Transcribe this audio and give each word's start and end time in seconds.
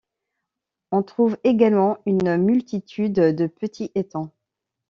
On 0.91 1.03
trouve 1.03 1.37
également 1.43 1.99
une 2.07 2.35
multitude 2.37 3.13
de 3.19 3.45
petits 3.45 3.91
étangs. 3.93 4.31